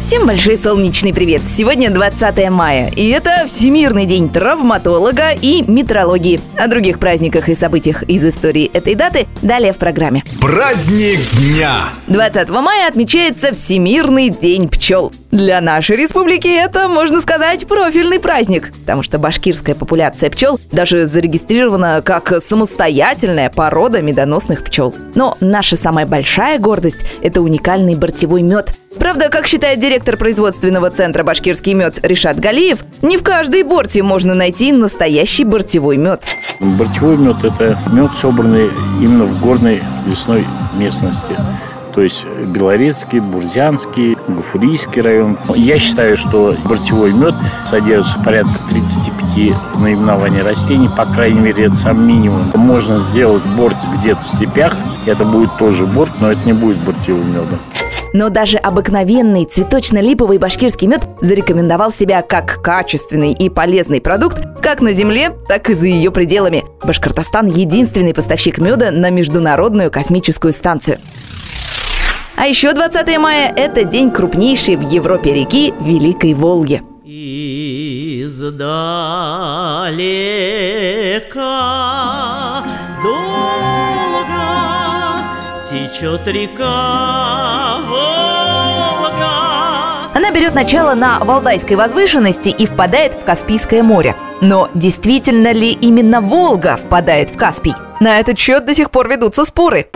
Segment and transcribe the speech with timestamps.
[0.00, 1.42] Всем большой солнечный привет!
[1.48, 6.40] Сегодня 20 мая, и это Всемирный день травматолога и метрологии.
[6.56, 10.22] О других праздниках и событиях из истории этой даты далее в программе.
[10.40, 11.88] Праздник дня!
[12.06, 15.12] 20 мая отмечается Всемирный день пчел.
[15.32, 22.02] Для нашей республики это, можно сказать, профильный праздник, потому что башкирская популяция пчел даже зарегистрирована
[22.04, 24.94] как самостоятельная порода медоносных пчел.
[25.16, 31.22] Но наша самая большая гордость– это уникальный бортевой мед– Правда, как считает директор производственного центра
[31.22, 36.24] «Башкирский мед» Решат Галиев, не в каждой борте можно найти настоящий бортевой мед.
[36.58, 38.66] Бортевой мед– это мед, собранный
[39.00, 41.36] именно в горной лесной местности.
[41.94, 45.38] То есть Белорецкий, Бурзянский, Гафурийский район.
[45.54, 47.34] Я считаю, что бортевой мед
[47.66, 52.50] содержит порядка 35 наименований растений, по крайней мере, это сам минимум.
[52.54, 54.76] Можно сделать борт где-то в степях,
[55.06, 57.58] это будет тоже борт, но это не будет бортевым медом.
[58.12, 64.92] Но даже обыкновенный цветочно-липовый башкирский мед зарекомендовал себя как качественный и полезный продукт как на
[64.92, 66.64] Земле, так и за ее пределами.
[66.82, 70.98] Башкортостан– единственный поставщик меда на Международную космическую станцию.
[72.36, 76.82] А еще 20 мая– это день крупнейшей в Европе реки Великой Волги.
[77.04, 78.62] Издалека
[83.02, 84.38] долго
[85.64, 89.28] течет река Волга.
[90.14, 94.16] Она берет начало на Валдайской возвышенности и впадает в Каспийское море.
[94.40, 97.74] Но действительно ли именно Волга впадает в Каспий?
[98.00, 99.88] На этот счет до сих пор ведутся споры.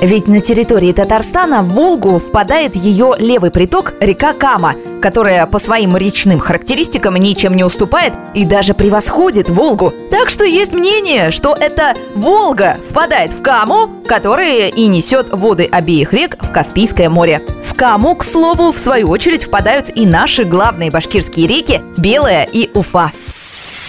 [0.00, 5.94] Ведь на территории Татарстана в Волгу впадает ее левый приток река Кама, которая по своим
[5.94, 9.92] речным характеристикам ничем не уступает и даже превосходит Волгу.
[10.10, 16.14] Так что есть мнение, что это Волга впадает в Каму, которая и несет воды обеих
[16.14, 17.42] рек в Каспийское море.
[17.62, 22.70] В Каму, к слову, в свою очередь впадают и наши главные башкирские реки Белая и
[22.72, 23.10] Уфа.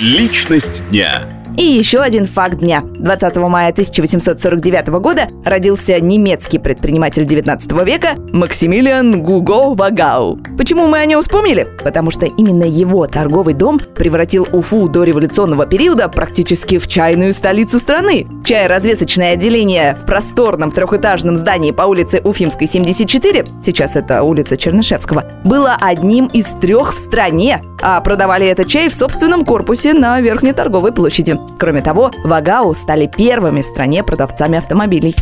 [0.02, 1.41] Личность дня.
[1.58, 2.82] И еще один факт дня.
[2.82, 10.40] 20 мая 1849 года родился немецкий предприниматель 19 века Максимилиан Гуго Вагау.
[10.58, 11.68] Почему мы о нем вспомнили?
[11.84, 17.80] Потому что именно его торговый дом превратил Уфу до революционного периода практически в чайную столицу
[17.80, 18.28] страны.
[18.44, 25.78] Чай-развесочное отделение в просторном трехэтажном здании по улице Уфимской, 74, сейчас это улица Чернышевского, было
[25.80, 30.92] одним из трех в стране, а продавали этот чай в собственном корпусе на Верхней торговой
[30.92, 31.40] площади.
[31.60, 35.16] Кроме того, Вагау стали первыми в стране продавцами автомобилей.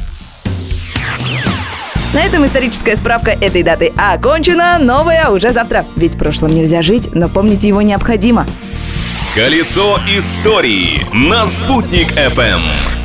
[2.13, 4.79] На этом историческая справка этой даты окончена.
[4.79, 5.85] Новая уже завтра.
[5.95, 8.47] Ведь прошлым нельзя жить, но помнить его необходимо.
[9.35, 12.98] Колесо истории на «Спутник FM.